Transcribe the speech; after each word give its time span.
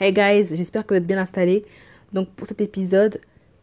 Hey 0.00 0.12
guys, 0.12 0.56
j'espère 0.56 0.84
que 0.84 0.92
vous 0.92 0.98
êtes 0.98 1.06
bien 1.06 1.18
installés. 1.18 1.64
Donc 2.12 2.28
pour 2.30 2.48
cet 2.48 2.60
épisode, 2.60 3.20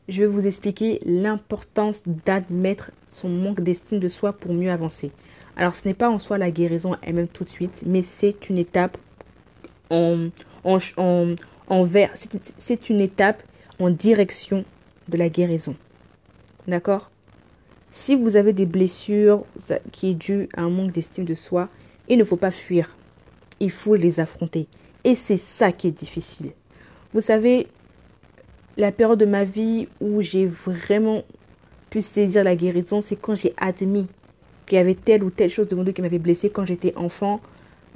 je 0.08 0.22
vais 0.22 0.28
vous 0.28 0.48
expliquer 0.48 1.02
l'importance 1.06 2.04
d'admettre 2.06 2.92
son 3.10 3.28
manque 3.28 3.60
d'estime 3.60 4.00
de 4.00 4.08
soi 4.08 4.32
pour 4.32 4.54
mieux 4.54 4.72
avancer. 4.72 5.12
Alors 5.58 5.76
ce 5.76 5.86
n'est 5.86 5.94
pas 5.94 6.10
en 6.10 6.20
soi 6.20 6.38
la 6.38 6.50
guérison 6.50 6.96
elle-même 7.02 7.28
tout 7.28 7.44
de 7.44 7.50
suite, 7.50 7.84
mais 7.86 8.02
c'est 8.02 8.50
une 8.50 8.58
étape 8.58 8.98
en, 9.90 10.30
en, 10.64 10.78
en, 11.68 11.84
vers, 11.84 12.12
c'est 12.58 12.90
une 12.90 13.02
étape 13.02 13.44
en 13.78 13.90
direction 13.90 14.64
de 15.10 15.18
la 15.18 15.28
guérison. 15.28 15.76
D'accord? 16.66 17.12
Si 17.92 18.16
vous 18.16 18.38
avez 18.38 18.54
des 18.54 18.66
blessures 18.66 19.44
qui 19.92 20.12
est 20.12 20.14
dues 20.14 20.48
à 20.56 20.62
un 20.62 20.70
manque 20.70 20.94
d'estime 20.94 21.26
de 21.26 21.36
soi, 21.36 21.68
il 22.08 22.18
ne 22.18 22.24
faut 22.24 22.38
pas 22.38 22.52
fuir. 22.52 22.96
Il 23.60 23.70
faut 23.70 23.96
les 23.96 24.22
affronter. 24.22 24.70
Et 25.04 25.16
c'est 25.16 25.38
ça 25.38 25.72
qui 25.72 25.88
est 25.88 25.92
difficile. 25.92 26.52
Vous 27.14 27.22
savez, 27.22 27.68
la 28.78 28.92
période 28.92 29.20
de 29.20 29.26
ma 29.26 29.44
vie 29.44 29.88
où 30.00 30.22
j'ai 30.22 30.46
vraiment 30.46 31.24
pu 31.90 32.02
saisir 32.02 32.44
la 32.44 32.56
guérison, 32.56 33.02
c'est 33.02 33.16
quand 33.16 33.36
j'ai 33.36 33.54
admis 33.58 34.08
qu'il 34.66 34.78
y 34.78 34.82
avait 34.82 34.96
telle 34.96 35.24
ou 35.24 35.30
telle 35.30 35.50
chose 35.50 35.68
devant 35.68 35.84
nous 35.84 35.92
qui 35.92 36.02
m'avait 36.02 36.20
blessé 36.20 36.50
quand 36.50 36.66
j'étais 36.66 36.94
enfant 36.96 37.42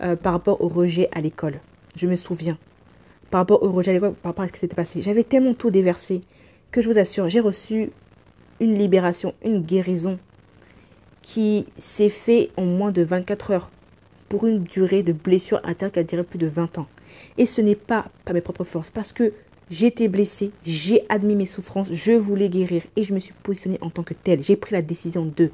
euh, 0.02 0.16
par 0.16 0.34
rapport 0.34 0.62
au 0.62 0.68
rejet 0.68 1.08
à 1.14 1.22
l'école. 1.22 1.60
Je 1.96 2.08
me 2.08 2.16
souviens. 2.16 2.58
Par 3.32 3.40
rapport 3.42 3.64
au 3.64 3.72
rejet 3.72 3.92
à 3.92 3.94
l'école, 3.94 4.14
par 4.14 4.32
rapport 4.32 4.44
à 4.44 4.48
ce 4.48 4.54
qui 4.54 4.60
s'était 4.60 4.76
passé. 4.76 5.02
J'avais 5.02 5.24
tellement 5.24 5.54
tout 5.54 5.72
déversé 5.72 6.22
que 6.72 6.82
je 6.82 6.90
vous 6.90 6.98
assure, 6.98 7.30
j'ai 7.30 7.40
reçu 7.40 7.92
une 8.60 8.74
libération, 8.74 9.34
une 9.44 9.62
guérison 9.62 10.20
qui 11.22 11.66
s'est 11.78 12.10
fait 12.10 12.52
en 12.58 12.66
moins 12.66 12.92
de 12.92 13.02
24 13.02 13.52
heures 13.52 13.72
pour 14.30 14.46
une 14.46 14.64
durée 14.64 15.04
de 15.04 15.14
blessure 15.14 15.62
interne 15.64 15.92
qui 15.92 16.00
a 16.00 16.04
duré 16.04 16.24
plus 16.24 16.38
de 16.38 16.48
20 16.48 16.80
ans. 16.80 16.88
Et 17.38 17.46
ce 17.46 17.62
n'est 17.62 17.76
pas 17.76 18.08
par 18.24 18.34
mes 18.34 18.42
propres 18.42 18.64
forces, 18.64 18.90
parce 18.90 19.14
que 19.14 19.34
j'étais 19.70 20.08
blessée, 20.08 20.52
j'ai 20.66 21.04
admis 21.10 21.36
mes 21.36 21.46
souffrances, 21.46 21.92
je 21.92 22.14
voulais 22.14 22.50
guérir 22.50 22.84
et 22.96 23.04
je 23.04 23.14
me 23.14 23.20
suis 23.20 23.34
positionnée 23.44 23.80
en 23.82 23.90
tant 23.90 24.04
que 24.04 24.14
telle. 24.14 24.44
J'ai 24.44 24.56
pris 24.56 24.74
la 24.74 24.82
décision 24.82 25.26
de. 25.26 25.52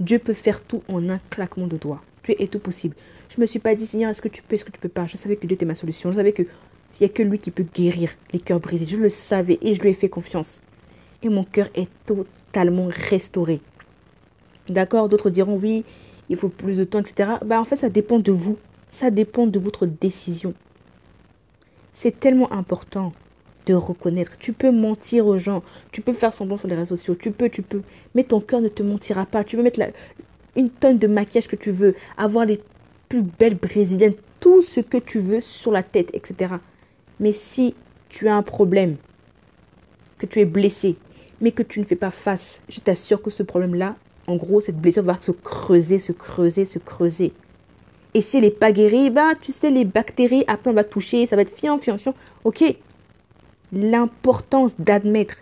Dieu 0.00 0.18
peut 0.18 0.34
faire 0.34 0.62
tout 0.62 0.82
en 0.88 1.08
un 1.08 1.18
claquement 1.30 1.66
de 1.66 1.76
doigts. 1.76 2.02
Dieu 2.24 2.34
est 2.40 2.50
tout 2.50 2.58
possible. 2.58 2.96
Je 3.30 3.36
ne 3.36 3.42
me 3.42 3.46
suis 3.46 3.58
pas 3.58 3.74
dit, 3.74 3.86
Seigneur, 3.86 4.10
est-ce 4.10 4.20
que 4.20 4.28
tu 4.28 4.42
peux, 4.42 4.54
est-ce 4.54 4.64
que 4.64 4.72
tu 4.72 4.80
peux 4.80 4.88
pas? 4.88 5.06
Je 5.06 5.16
savais 5.16 5.36
que 5.36 5.46
Dieu 5.46 5.54
était 5.54 5.64
ma 5.64 5.74
solution. 5.74 6.10
Je 6.10 6.16
savais 6.16 6.32
que 6.32 6.42
s'il 6.90 7.06
n'y 7.06 7.10
a 7.10 7.14
que 7.14 7.22
lui 7.22 7.38
qui 7.38 7.50
peut 7.50 7.64
guérir 7.74 8.10
les 8.32 8.40
cœurs 8.40 8.60
brisés. 8.60 8.86
Je 8.86 8.96
le 8.96 9.08
savais 9.08 9.58
et 9.62 9.74
je 9.74 9.80
lui 9.80 9.90
ai 9.90 9.94
fait 9.94 10.08
confiance. 10.08 10.60
Et 11.22 11.28
mon 11.28 11.44
cœur 11.44 11.68
est 11.74 11.88
totalement 12.04 12.88
restauré. 12.90 13.60
D'accord? 14.68 15.08
D'autres 15.08 15.30
diront, 15.30 15.56
oui, 15.56 15.84
il 16.28 16.36
faut 16.36 16.48
plus 16.48 16.76
de 16.76 16.84
temps, 16.84 17.00
etc. 17.00 17.30
Bah, 17.44 17.60
en 17.60 17.64
fait, 17.64 17.76
ça 17.76 17.88
dépend 17.88 18.18
de 18.18 18.32
vous. 18.32 18.58
Ça 18.98 19.10
dépend 19.10 19.46
de 19.46 19.58
votre 19.58 19.84
décision. 19.84 20.54
C'est 21.92 22.18
tellement 22.18 22.50
important 22.50 23.12
de 23.66 23.74
reconnaître. 23.74 24.38
Tu 24.38 24.54
peux 24.54 24.70
mentir 24.70 25.26
aux 25.26 25.36
gens, 25.36 25.62
tu 25.92 26.00
peux 26.00 26.14
faire 26.14 26.32
semblant 26.32 26.56
sur 26.56 26.66
les 26.66 26.76
réseaux 26.76 26.96
sociaux, 26.96 27.14
tu 27.14 27.30
peux, 27.30 27.50
tu 27.50 27.60
peux, 27.60 27.82
mais 28.14 28.24
ton 28.24 28.40
cœur 28.40 28.62
ne 28.62 28.68
te 28.68 28.82
mentira 28.82 29.26
pas. 29.26 29.44
Tu 29.44 29.56
peux 29.56 29.62
mettre 29.62 29.80
une 30.56 30.70
tonne 30.70 30.96
de 30.96 31.06
maquillage 31.06 31.46
que 31.46 31.56
tu 31.56 31.72
veux, 31.72 31.94
avoir 32.16 32.46
les 32.46 32.58
plus 33.10 33.20
belles 33.20 33.56
brésiliennes, 33.56 34.14
tout 34.40 34.62
ce 34.62 34.80
que 34.80 34.96
tu 34.96 35.18
veux 35.18 35.42
sur 35.42 35.72
la 35.72 35.82
tête, 35.82 36.08
etc. 36.14 36.54
Mais 37.20 37.32
si 37.32 37.74
tu 38.08 38.28
as 38.28 38.34
un 38.34 38.42
problème, 38.42 38.96
que 40.16 40.24
tu 40.24 40.40
es 40.40 40.46
blessé, 40.46 40.96
mais 41.42 41.52
que 41.52 41.62
tu 41.62 41.80
ne 41.80 41.84
fais 41.84 41.96
pas 41.96 42.10
face, 42.10 42.62
je 42.70 42.80
t'assure 42.80 43.20
que 43.20 43.28
ce 43.28 43.42
problème-là, 43.42 43.96
en 44.26 44.36
gros, 44.36 44.62
cette 44.62 44.80
blessure 44.80 45.02
va 45.02 45.20
se 45.20 45.32
creuser, 45.32 45.98
se 45.98 46.12
creuser, 46.12 46.64
se 46.64 46.78
creuser. 46.78 47.34
Et 48.16 48.22
si 48.22 48.38
elle 48.38 48.44
n'est 48.44 48.50
pas 48.50 48.72
guérie, 48.72 49.10
bah, 49.10 49.34
tu 49.38 49.52
sais, 49.52 49.70
les 49.70 49.84
bactéries, 49.84 50.42
après 50.46 50.70
on 50.70 50.72
va 50.72 50.84
toucher, 50.84 51.26
ça 51.26 51.36
va 51.36 51.42
être 51.42 51.54
fiant, 51.54 51.76
fiant, 51.76 51.98
fiant. 51.98 52.14
Ok. 52.44 52.64
L'importance 53.74 54.72
d'admettre. 54.78 55.34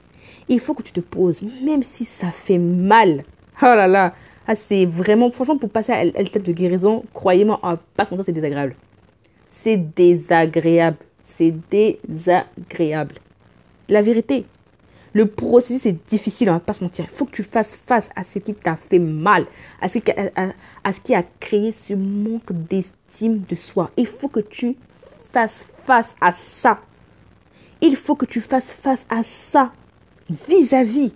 Il 0.49 0.59
faut 0.59 0.75
que 0.75 0.83
tu 0.83 0.91
te 0.91 0.99
poses, 0.99 1.41
même 1.63 1.85
si 1.85 2.05
ça 2.05 2.33
fait 2.33 2.59
mal. 2.59 3.23
Oh 3.63 3.67
là 3.67 3.87
là. 3.87 4.13
Ah, 4.49 4.57
c'est 4.57 4.87
vraiment, 4.87 5.31
franchement, 5.31 5.57
pour 5.57 5.71
passer 5.71 5.93
à 5.93 6.03
l'étape 6.03 6.43
de 6.43 6.51
guérison, 6.51 7.05
croyez-moi, 7.15 7.61
oh, 7.63 7.75
pas 7.95 8.07
son 8.07 8.21
c'est 8.25 8.33
désagréable. 8.33 8.75
C'est 9.53 9.77
désagréable. 9.77 10.97
C'est 11.23 11.55
désagréable. 11.71 13.21
La 13.89 14.03
vérité. 14.03 14.47
Le 15.15 15.27
processus 15.27 15.87
est 15.87 16.09
difficile, 16.09 16.51
on 16.51 16.55
va 16.55 16.61
pas 16.61 16.73
se 16.73 16.83
mentir. 16.83 17.07
Il 17.09 17.17
faut 17.17 17.25
que 17.25 17.37
tu 17.37 17.45
fasses 17.45 17.77
face 17.87 18.11
à 18.17 18.25
ce 18.25 18.41
qui 18.41 18.53
t'a 18.53 18.77
fait 18.77 18.99
mal, 18.99 19.47
à 19.81 19.89
ce, 19.89 19.99
qui 19.99 21.15
a, 21.15 21.23
créé 21.39 21.71
ce 21.71 21.95
manque 21.95 22.53
d'estime 22.53 23.45
de 23.49 23.55
soi. 23.55 23.93
Il 23.97 24.09
faut 24.09 24.27
que 24.27 24.41
tu 24.41 24.77
fasses 25.33 25.67
face 25.87 26.17
à 26.21 26.33
ça. 26.33 26.81
Il 27.81 27.95
faut 27.95 28.17
que 28.17 28.27
tu 28.27 28.41
fasses 28.41 28.73
face 28.73 29.07
à 29.09 29.23
ça 29.23 29.73
vis-à-vis. 30.49 31.15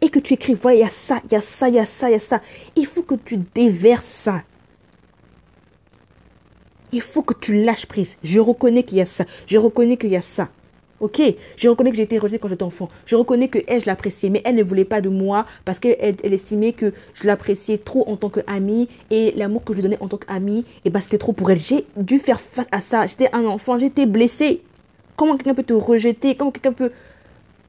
Et 0.00 0.08
que 0.08 0.18
tu 0.18 0.32
écris, 0.34 0.54
voilà, 0.54 0.78
il 0.78 0.80
y 0.80 0.84
a 0.84 0.88
ça, 0.88 1.20
il 1.24 1.32
y 1.32 1.36
a 1.36 1.42
ça, 1.42 1.68
il 1.68 1.74
y 1.74 1.78
a 1.78 1.86
ça, 1.86 2.08
il 2.08 2.12
y 2.12 2.16
a 2.16 2.20
ça. 2.20 2.40
Il 2.74 2.86
faut 2.86 3.02
que 3.02 3.16
tu 3.16 3.36
déverses 3.54 4.06
ça. 4.06 4.42
Il 6.92 7.02
faut 7.02 7.22
que 7.22 7.34
tu 7.34 7.62
lâches 7.64 7.84
prise. 7.84 8.16
Je 8.22 8.40
reconnais 8.40 8.84
qu'il 8.84 8.96
y 8.96 9.02
a 9.02 9.06
ça. 9.06 9.26
Je 9.46 9.58
reconnais 9.58 9.98
qu'il 9.98 10.10
y 10.10 10.16
a 10.16 10.22
ça. 10.22 10.48
Ok, 11.00 11.22
je 11.56 11.68
reconnais 11.68 11.90
que 11.90 11.96
j'ai 11.96 12.02
été 12.02 12.18
rejetée 12.18 12.40
quand 12.40 12.48
j'étais 12.48 12.64
enfant. 12.64 12.88
Je 13.06 13.14
reconnais 13.14 13.46
que 13.46 13.60
elle, 13.68 13.80
je 13.80 13.86
l'appréciais, 13.86 14.30
mais 14.30 14.42
elle 14.44 14.56
ne 14.56 14.64
voulait 14.64 14.84
pas 14.84 15.00
de 15.00 15.08
moi 15.08 15.46
parce 15.64 15.78
qu'elle 15.78 16.16
elle 16.22 16.32
estimait 16.32 16.72
que 16.72 16.92
je 17.14 17.26
l'appréciais 17.26 17.78
trop 17.78 18.08
en 18.08 18.16
tant 18.16 18.30
qu'amie 18.30 18.88
et 19.10 19.32
l'amour 19.36 19.62
que 19.62 19.74
je 19.76 19.80
donnais 19.80 19.98
en 20.00 20.08
tant 20.08 20.16
qu'amie, 20.16 20.60
et 20.60 20.64
eh 20.86 20.90
ben 20.90 21.00
c'était 21.00 21.18
trop 21.18 21.32
pour 21.32 21.50
elle. 21.52 21.60
J'ai 21.60 21.84
dû 21.96 22.18
faire 22.18 22.40
face 22.40 22.66
à 22.72 22.80
ça. 22.80 23.06
J'étais 23.06 23.30
un 23.32 23.44
enfant, 23.44 23.78
j'étais 23.78 24.06
blessée. 24.06 24.62
Comment 25.16 25.36
quelqu'un 25.36 25.54
peut 25.54 25.62
te 25.62 25.72
rejeter? 25.72 26.34
Comment 26.34 26.50
quelqu'un 26.50 26.72
peut 26.72 26.90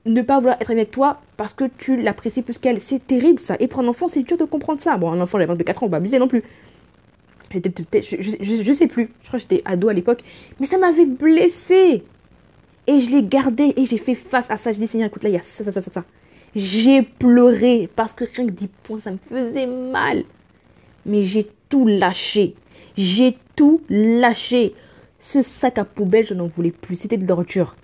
ne 0.05 0.21
pas 0.23 0.39
vouloir 0.39 0.57
être 0.59 0.71
avec 0.71 0.89
toi 0.89 1.21
parce 1.37 1.53
que 1.53 1.65
tu 1.77 2.01
l'apprécies 2.01 2.41
plus 2.41 2.57
qu'elle? 2.57 2.81
C'est 2.81 3.05
terrible 3.05 3.39
ça. 3.39 3.57
Et 3.59 3.67
pour 3.67 3.81
un 3.81 3.87
enfant, 3.87 4.07
c'est 4.07 4.23
dur 4.23 4.37
de 4.37 4.45
comprendre 4.45 4.81
ça. 4.81 4.97
Bon, 4.97 5.11
un 5.11 5.21
enfant, 5.21 5.37
il 5.37 5.43
a 5.43 5.45
24 5.45 5.83
ans, 5.83 5.85
on 5.85 5.89
va 5.89 5.97
abuser 5.97 6.17
non 6.17 6.27
plus. 6.27 6.43
J'étais, 7.51 8.01
je, 8.01 8.15
je, 8.21 8.63
je 8.63 8.73
sais 8.73 8.87
plus. 8.87 9.11
Je 9.21 9.27
crois 9.27 9.39
que 9.39 9.45
j'étais 9.47 9.61
ado 9.65 9.87
à 9.89 9.93
l'époque. 9.93 10.23
Mais 10.59 10.65
ça 10.65 10.79
m'avait 10.79 11.05
blessée. 11.05 12.03
Et 12.89 12.97
je 12.97 13.11
l'ai 13.11 13.21
gardé 13.21 13.71
et 13.77 13.85
j'ai 13.85 13.99
fait 13.99 14.15
face 14.15 14.49
à 14.49 14.57
ça. 14.57 14.71
Je 14.71 14.79
dis, 14.79 14.87
Seigneur, 14.87 15.09
écoute, 15.09 15.21
là, 15.21 15.29
il 15.29 15.33
y 15.33 15.37
a 15.37 15.43
ça, 15.43 15.63
ça, 15.63 15.71
ça, 15.71 15.79
ça, 15.79 15.91
ça. 15.91 16.03
J'ai 16.55 17.03
pleuré 17.03 17.87
parce 17.95 18.13
que 18.13 18.23
rien 18.23 18.47
que 18.47 18.51
10 18.51 18.67
points, 18.81 18.99
ça 18.99 19.11
me 19.11 19.19
faisait 19.29 19.67
mal. 19.67 20.23
Mais 21.05 21.21
j'ai 21.21 21.47
tout 21.69 21.85
lâché. 21.85 22.55
J'ai 22.97 23.37
tout 23.55 23.81
lâché. 23.89 24.73
Ce 25.19 25.43
sac 25.43 25.77
à 25.77 25.85
poubelle, 25.85 26.25
je 26.25 26.33
n'en 26.33 26.47
voulais 26.47 26.71
plus. 26.71 26.95
C'était 26.95 27.17
de 27.17 27.27
l'ordure. 27.27 27.75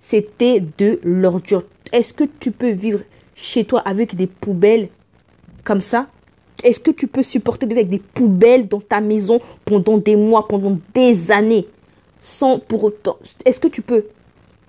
C'était 0.00 0.62
de 0.78 1.00
l'ordure. 1.02 1.64
Est-ce 1.90 2.12
que 2.12 2.22
tu 2.38 2.52
peux 2.52 2.70
vivre 2.70 3.00
chez 3.34 3.64
toi 3.64 3.80
avec 3.80 4.14
des 4.14 4.28
poubelles 4.28 4.90
comme 5.64 5.80
ça? 5.80 6.06
Est-ce 6.62 6.78
que 6.78 6.92
tu 6.92 7.08
peux 7.08 7.24
supporter 7.24 7.66
de 7.66 7.74
vivre 7.74 7.88
avec 7.88 7.90
des 7.90 8.06
poubelles 8.14 8.68
dans 8.68 8.80
ta 8.80 9.00
maison 9.00 9.40
pendant 9.64 9.98
des 9.98 10.14
mois, 10.14 10.46
pendant 10.46 10.78
des 10.94 11.32
années 11.32 11.66
Sans 12.20 12.60
pour 12.60 12.84
autant... 12.84 13.18
Est-ce 13.44 13.58
que 13.58 13.66
tu 13.66 13.82
peux 13.82 14.04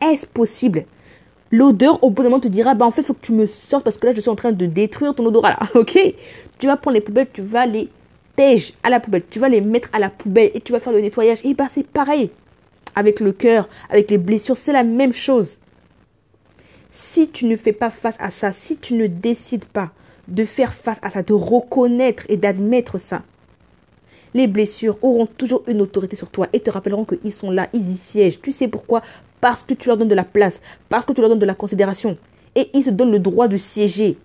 est-ce 0.02 0.28
possible? 0.28 0.86
L'odeur, 1.52 2.04
au 2.04 2.10
bout 2.10 2.24
d'un 2.24 2.30
moment, 2.30 2.42
te 2.42 2.48
dira, 2.48 2.76
bah 2.76 2.86
en 2.86 2.92
fait, 2.92 3.02
il 3.02 3.06
faut 3.06 3.14
que 3.14 3.26
tu 3.26 3.32
me 3.32 3.46
sortes 3.46 3.84
parce 3.84 3.98
que 3.98 4.08
là, 4.08 4.14
je 4.14 4.20
suis 4.20 4.30
en 4.30 4.36
train 4.36 4.52
de 4.52 4.66
détruire 4.66 5.16
ton 5.16 5.26
odorat 5.26 5.52
là, 5.52 5.60
ok? 5.76 5.98
Tu 6.60 6.68
vas 6.68 6.76
prendre 6.76 6.96
les 6.96 7.02
poubelles, 7.02 7.28
tu 7.32 7.42
vas 7.42 7.66
les 7.66 7.90
tèges 8.36 8.74
à 8.84 8.90
la 8.90 9.00
poubelle, 9.00 9.24
tu 9.30 9.40
vas 9.40 9.50
les 9.50 9.62
mettre 9.62 9.90
à 9.94 10.00
la 10.00 10.10
poubelle 10.10 10.52
et 10.54 10.62
tu 10.62 10.72
vas 10.72 10.80
faire 10.80 10.94
le 10.94 11.00
nettoyage. 11.00 11.40
Et 11.44 11.54
bah 11.54 11.68
c'est 11.70 11.86
pareil. 11.88 12.30
Avec 12.96 13.20
le 13.20 13.32
cœur, 13.32 13.70
avec 13.90 14.10
les 14.10 14.18
blessures, 14.18 14.58
c'est 14.58 14.74
la 14.74 14.84
même 14.84 15.14
chose. 15.14 15.60
Si 16.92 17.30
tu 17.30 17.46
ne 17.46 17.56
fais 17.56 17.74
pas 17.74 17.92
face 17.92 18.16
à 18.20 18.32
ça, 18.32 18.52
si 18.52 18.78
tu 18.78 18.96
ne 18.96 19.08
décides 19.08 19.66
pas 19.66 19.92
de 20.28 20.44
faire 20.46 20.74
face 20.74 20.98
à 21.02 21.10
ça, 21.10 21.22
de 21.22 21.34
reconnaître 21.34 22.24
et 22.28 22.38
d'admettre 22.38 22.98
ça, 22.98 23.22
les 24.34 24.48
blessures 24.48 24.98
auront 25.02 25.26
toujours 25.26 25.64
une 25.68 25.82
autorité 25.82 26.16
sur 26.16 26.30
toi 26.30 26.48
et 26.54 26.60
te 26.60 26.70
rappelleront 26.70 27.06
qu'ils 27.06 27.32
sont 27.32 27.52
là, 27.52 27.70
ils 27.74 27.92
y 27.92 27.98
siègent. 27.98 28.42
Tu 28.42 28.52
sais 28.52 28.68
pourquoi? 28.68 29.02
Parce 29.48 29.64
que 29.64 29.74
tu 29.74 29.88
leur 29.88 29.96
donnes 29.96 30.10
de 30.10 30.14
la 30.14 30.26
place, 30.26 30.60
parce 30.90 31.06
que 31.06 31.14
tu 31.14 31.22
leur 31.22 31.30
donnes 31.30 31.40
de 31.40 31.46
la 31.46 31.56
considération. 31.56 32.18
Et 32.54 32.70
ils 32.74 32.84
se 32.84 32.90
donnent 32.90 33.14
le 33.14 33.20
droit 33.20 33.48
de 33.48 33.56
siéger. 33.56 34.18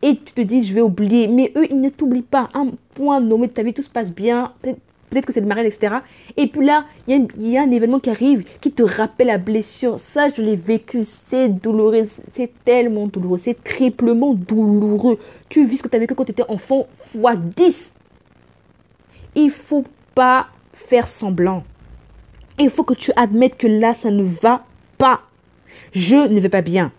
Et 0.00 0.14
tu 0.14 0.32
te 0.32 0.40
dis, 0.42 0.62
je 0.62 0.72
vais 0.72 0.80
oublier. 0.80 1.26
Mais 1.26 1.52
eux, 1.56 1.66
ils 1.68 1.80
ne 1.80 1.88
t'oublient 1.88 2.22
pas. 2.22 2.50
Un 2.54 2.68
point 2.94 3.18
nommé 3.20 3.48
de 3.48 3.52
ta 3.52 3.64
vie, 3.64 3.74
tout 3.74 3.82
se 3.82 3.90
passe 3.90 4.14
bien. 4.14 4.52
Peut-être 4.62 5.26
que 5.26 5.32
c'est 5.32 5.40
le 5.40 5.48
mariage, 5.48 5.74
etc. 5.74 5.96
Et 6.36 6.46
puis 6.46 6.64
là, 6.64 6.84
il 7.08 7.26
y, 7.36 7.58
a 7.58 7.62
un 7.62 7.70
événement 7.72 7.98
qui 7.98 8.10
arrive 8.10 8.44
qui 8.60 8.70
te 8.70 8.84
rappelle 8.84 9.26
la 9.26 9.38
blessure. 9.38 9.98
Ça, 9.98 10.28
je 10.28 10.40
l'ai 10.40 10.54
vécu. 10.54 11.02
C'est 11.26 11.48
douloureux. 11.48 12.06
C'est 12.34 12.52
tellement 12.64 13.08
douloureux. 13.08 13.38
C'est 13.38 13.60
triplement 13.64 14.34
douloureux. 14.34 15.18
Tu 15.48 15.66
vis 15.66 15.78
ce 15.78 15.82
que 15.82 15.88
tu 15.88 15.96
as 15.96 15.98
vécu 15.98 16.14
quand 16.14 16.26
tu 16.26 16.30
étais 16.30 16.48
enfant 16.48 16.86
fois 17.10 17.34
10. 17.34 17.92
Il 19.34 19.50
faut 19.50 19.82
pas 20.14 20.46
faire 20.74 21.08
semblant. 21.08 21.64
Il 22.60 22.68
faut 22.70 22.84
que 22.84 22.94
tu 22.94 23.10
admettes 23.16 23.56
que 23.56 23.66
là, 23.66 23.94
ça 23.94 24.10
ne 24.10 24.22
va 24.22 24.64
pas. 24.98 25.22
Je 25.92 26.14
ne 26.14 26.38
vais 26.40 26.50
pas 26.50 26.60
bien. 26.60 26.92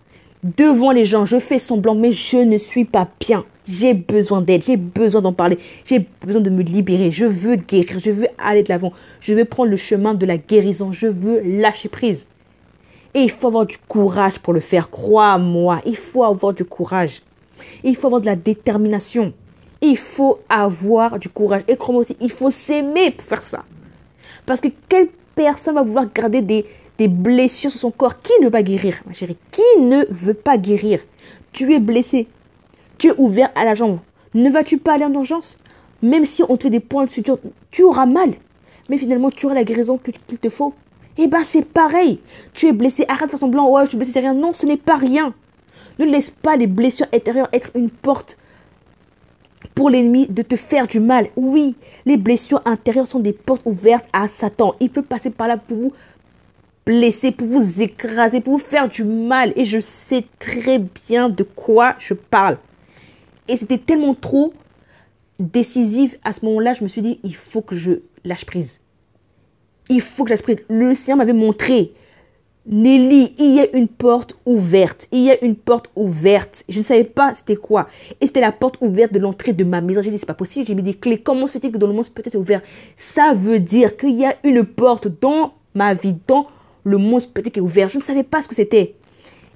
Devant 0.43 0.91
les 0.91 1.05
gens, 1.05 1.25
je 1.25 1.37
fais 1.37 1.59
semblant, 1.59 1.93
mais 1.93 2.11
je 2.11 2.37
ne 2.37 2.57
suis 2.57 2.83
pas 2.83 3.07
bien. 3.19 3.45
J'ai 3.67 3.93
besoin 3.93 4.41
d'aide, 4.41 4.63
j'ai 4.63 4.75
besoin 4.75 5.21
d'en 5.21 5.33
parler, 5.33 5.59
j'ai 5.85 6.07
besoin 6.25 6.41
de 6.41 6.49
me 6.49 6.63
libérer. 6.63 7.11
Je 7.11 7.27
veux 7.27 7.57
guérir, 7.57 7.99
je 8.03 8.09
veux 8.09 8.27
aller 8.39 8.63
de 8.63 8.69
l'avant, 8.69 8.91
je 9.19 9.35
veux 9.35 9.45
prendre 9.45 9.69
le 9.69 9.77
chemin 9.77 10.15
de 10.15 10.25
la 10.25 10.37
guérison, 10.37 10.91
je 10.91 11.05
veux 11.05 11.41
lâcher 11.41 11.89
prise. 11.89 12.27
Et 13.13 13.19
il 13.19 13.29
faut 13.29 13.47
avoir 13.47 13.67
du 13.67 13.77
courage 13.87 14.39
pour 14.39 14.53
le 14.53 14.61
faire, 14.61 14.89
crois-moi, 14.89 15.81
il 15.85 15.95
faut 15.95 16.23
avoir 16.23 16.53
du 16.53 16.65
courage. 16.65 17.21
Il 17.83 17.95
faut 17.95 18.07
avoir 18.07 18.21
de 18.21 18.25
la 18.25 18.35
détermination. 18.35 19.33
Il 19.81 19.97
faut 19.97 20.39
avoir 20.49 21.19
du 21.19 21.29
courage. 21.29 21.61
Et 21.67 21.77
crois-moi 21.77 22.01
aussi, 22.01 22.17
il 22.19 22.31
faut 22.31 22.49
s'aimer 22.49 23.11
pour 23.11 23.27
faire 23.27 23.43
ça. 23.43 23.63
Parce 24.47 24.59
que 24.59 24.69
quelle 24.89 25.09
personne 25.43 25.75
va 25.75 25.81
vouloir 25.81 26.05
garder 26.13 26.41
des, 26.41 26.65
des 26.97 27.07
blessures 27.07 27.71
sur 27.71 27.79
son 27.79 27.91
corps 27.91 28.21
Qui 28.21 28.31
ne 28.39 28.45
veut 28.45 28.51
pas 28.51 28.63
guérir, 28.63 29.01
ma 29.05 29.13
chérie? 29.13 29.37
Qui 29.51 29.81
ne 29.81 30.05
veut 30.09 30.33
pas 30.33 30.57
guérir? 30.57 30.99
Tu 31.51 31.73
es 31.73 31.79
blessé, 31.79 32.27
tu 32.97 33.07
es 33.07 33.13
ouvert 33.17 33.51
à 33.55 33.65
la 33.65 33.75
jambe. 33.75 33.99
Ne 34.33 34.49
vas-tu 34.49 34.77
pas 34.77 34.93
aller 34.93 35.05
en 35.05 35.13
urgence? 35.13 35.57
Même 36.01 36.25
si 36.25 36.43
on 36.47 36.57
te 36.57 36.63
fait 36.63 36.69
des 36.69 36.79
points 36.79 37.05
de 37.05 37.09
suture, 37.09 37.37
tu 37.69 37.83
auras 37.83 38.05
mal. 38.05 38.33
Mais 38.89 38.97
finalement, 38.97 39.29
tu 39.29 39.45
auras 39.45 39.55
la 39.55 39.63
guérison 39.63 39.97
qu'il 39.97 40.37
te 40.37 40.49
faut. 40.49 40.73
Eh 41.17 41.27
bien, 41.27 41.43
c'est 41.43 41.65
pareil. 41.65 42.19
Tu 42.53 42.67
es 42.67 42.71
blessé, 42.71 43.05
arrête 43.07 43.25
de 43.25 43.31
faire 43.31 43.39
semblant, 43.39 43.69
ouais, 43.69 43.83
je 43.83 43.89
suis 43.89 43.97
blessé, 43.97 44.13
c'est 44.13 44.19
rien. 44.21 44.33
Non, 44.33 44.53
ce 44.53 44.65
n'est 44.65 44.77
pas 44.77 44.95
rien. 44.95 45.33
Ne 45.99 46.05
laisse 46.05 46.29
pas 46.29 46.55
les 46.55 46.67
blessures 46.67 47.07
intérieures 47.13 47.49
être 47.51 47.69
une 47.75 47.89
porte 47.89 48.37
pour 49.75 49.89
l'ennemi 49.89 50.27
de 50.27 50.41
te 50.41 50.55
faire 50.55 50.87
du 50.87 50.99
mal. 50.99 51.27
Oui, 51.35 51.75
les 52.05 52.17
blessures 52.17 52.61
intérieures 52.65 53.07
sont 53.07 53.19
des 53.19 53.33
portes 53.33 53.61
ouvertes 53.65 54.05
à 54.13 54.27
Satan. 54.27 54.75
Il 54.79 54.89
peut 54.89 55.01
passer 55.01 55.29
par 55.29 55.47
là 55.47 55.57
pour 55.57 55.77
vous 55.77 55.93
blesser, 56.85 57.31
pour 57.31 57.47
vous 57.47 57.81
écraser, 57.81 58.41
pour 58.41 58.57
vous 58.57 58.63
faire 58.63 58.89
du 58.89 59.03
mal. 59.03 59.53
Et 59.55 59.65
je 59.65 59.79
sais 59.79 60.25
très 60.39 60.79
bien 60.79 61.29
de 61.29 61.43
quoi 61.43 61.95
je 61.99 62.13
parle. 62.13 62.57
Et 63.47 63.57
c'était 63.57 63.77
tellement 63.77 64.13
trop 64.13 64.53
décisif 65.41 66.17
à 66.23 66.33
ce 66.33 66.45
moment-là, 66.45 66.73
je 66.73 66.83
me 66.83 66.87
suis 66.87 67.01
dit, 67.01 67.19
il 67.23 67.35
faut 67.35 67.61
que 67.61 67.75
je 67.75 67.93
lâche 68.23 68.45
prise. 68.45 68.79
Il 69.89 70.01
faut 70.01 70.23
que 70.23 70.29
je 70.29 70.33
lâche 70.33 70.43
prise. 70.43 70.59
Le 70.69 70.93
Seigneur 70.93 71.17
m'avait 71.17 71.33
montré, 71.33 71.91
Nelly, 72.67 73.33
il 73.39 73.55
y 73.55 73.59
a 73.59 73.75
une 73.75 73.87
porte 73.87 74.35
ouverte. 74.45 75.07
Il 75.11 75.21
y 75.21 75.31
a 75.31 75.43
une 75.43 75.55
porte 75.55 75.89
ouverte. 75.95 76.63
Je 76.69 76.79
ne 76.79 76.83
savais 76.83 77.03
pas 77.03 77.33
c'était 77.33 77.55
quoi. 77.55 77.87
Et 78.19 78.27
c'était 78.27 78.41
la 78.41 78.51
porte 78.51 78.77
ouverte 78.81 79.11
de 79.13 79.19
l'entrée 79.19 79.53
de 79.53 79.63
ma 79.63 79.81
maison. 79.81 80.01
J'ai 80.01 80.11
dit, 80.11 80.19
c'est 80.19 80.27
pas 80.27 80.35
possible. 80.35 80.67
J'ai 80.67 80.75
mis 80.75 80.83
des 80.83 80.93
clés. 80.93 81.17
Comment 81.17 81.47
se 81.47 81.53
fait-il 81.53 81.71
que 81.71 81.77
dans 81.77 81.87
le 81.87 81.93
monde, 81.93 82.07
peut-être 82.09 82.35
ouvert? 82.35 82.61
Ça 82.97 83.33
veut 83.33 83.59
dire 83.59 83.97
qu'il 83.97 84.11
y 84.11 84.25
a 84.25 84.35
une 84.43 84.63
porte 84.63 85.07
dans 85.07 85.53
ma 85.73 85.93
vie, 85.95 86.15
dans 86.27 86.47
le 86.83 86.97
monde 86.97 87.25
peut-être 87.33 87.59
ouvert. 87.59 87.89
Je 87.89 87.97
ne 87.97 88.03
savais 88.03 88.23
pas 88.23 88.43
ce 88.43 88.47
que 88.47 88.55
c'était 88.55 88.95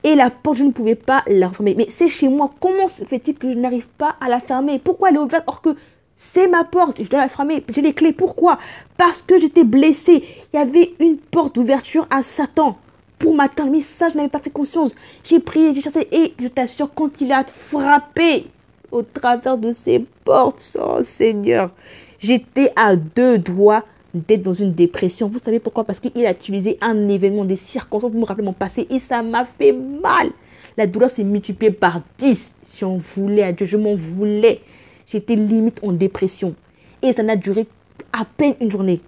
et 0.03 0.13
la 0.13 0.29
porte, 0.29 0.57
je 0.57 0.63
ne 0.63 0.71
pouvais 0.71 0.93
pas 0.93 1.23
la 1.25 1.47
refermer. 1.47 1.73
Mais 1.75 1.87
c'est 1.89 2.09
chez 2.09 2.27
moi. 2.27 2.51
Comment 2.59 2.87
se 2.87 3.03
fait-il 3.03 3.35
que 3.35 3.51
je 3.51 3.57
n'arrive 3.57 3.87
pas 3.87 4.15
à 4.21 4.29
la 4.29 4.39
fermer? 4.39 4.77
Pourquoi 4.77 5.09
elle 5.09 5.15
est 5.15 5.19
ouverte 5.19 5.43
or 5.47 5.61
que 5.61 5.75
c'est 6.15 6.47
ma 6.47 6.63
porte? 6.63 7.01
Je 7.01 7.09
dois 7.09 7.21
la 7.21 7.27
fermer. 7.27 7.63
J'ai 7.69 7.81
les 7.81 7.93
clés. 7.93 8.13
Pourquoi? 8.13 8.59
Parce 8.97 9.23
que 9.23 9.39
j'étais 9.39 9.63
blessée. 9.63 10.23
Il 10.53 10.57
y 10.57 10.59
avait 10.59 10.93
une 10.99 11.17
porte 11.17 11.55
d'ouverture 11.55 12.05
à 12.11 12.21
Satan 12.21 12.77
pour 13.17 13.33
m'atteindre. 13.35 13.71
Mais 13.71 13.81
ça, 13.81 14.09
je 14.09 14.15
n'avais 14.15 14.29
pas 14.29 14.39
fait 14.39 14.49
conscience. 14.49 14.95
J'ai 15.23 15.39
prié, 15.39 15.73
j'ai 15.73 15.81
cherché 15.81 16.07
et 16.11 16.33
je 16.39 16.47
t'assure, 16.47 16.93
quand 16.93 17.21
il 17.21 17.31
a 17.31 17.43
frappé 17.43 18.47
au 18.91 19.01
travers 19.01 19.57
de 19.57 19.71
ces 19.71 20.05
portes, 20.23 20.77
oh 20.79 20.99
Seigneur, 21.03 21.71
j'étais 22.19 22.71
à 22.75 22.95
deux 22.95 23.37
doigts 23.37 23.83
d'être 24.13 24.43
dans 24.43 24.53
une 24.53 24.73
dépression. 24.73 25.27
Vous 25.27 25.39
savez 25.39 25.59
pourquoi? 25.59 25.83
Parce 25.83 25.99
qu'il 25.99 26.25
a 26.25 26.31
utilisé 26.31 26.77
un 26.81 27.09
événement, 27.09 27.43
des 27.43 27.57
circonstances 27.57 28.11
pour 28.11 28.19
me 28.19 28.25
rappeler 28.25 28.45
mon 28.45 28.53
passé 28.53 28.87
et 28.89 28.99
ça 28.99 29.21
m'a 29.21 29.45
fait 29.45 29.73
mal. 29.73 30.29
La 30.77 30.87
douleur 30.87 31.09
s'est 31.09 31.23
multipliée 31.23 31.71
par 31.71 32.01
10. 32.17 32.53
J'en 32.79 32.97
voulais 32.97 33.43
à 33.43 33.51
Dieu, 33.51 33.65
je 33.65 33.77
m'en 33.77 33.95
voulais. 33.95 34.61
J'étais 35.07 35.35
limite 35.35 35.79
en 35.83 35.91
dépression. 35.91 36.55
Et 37.01 37.13
ça 37.13 37.23
n'a 37.23 37.35
duré 37.35 37.67
à 38.11 38.25
peine 38.25 38.55
une 38.59 38.71
journée. 38.71 39.01